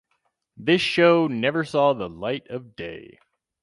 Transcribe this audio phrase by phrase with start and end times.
[0.57, 3.19] This show never saw the light of day.